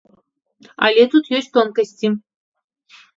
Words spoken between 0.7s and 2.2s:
Але тут ёсць тонкасці.